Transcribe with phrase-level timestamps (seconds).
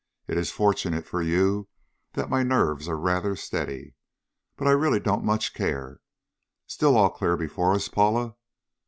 [0.27, 1.67] It is fortunate for you
[2.13, 3.93] that my nerves are rather steady.
[4.57, 5.99] But really, I don't much care....
[6.65, 8.33] Still all clear before us, Paula?